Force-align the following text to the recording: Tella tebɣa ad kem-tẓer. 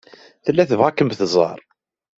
Tella 0.45 0.63
tebɣa 0.69 0.87
ad 0.89 0.95
kem-tẓer. 0.97 1.59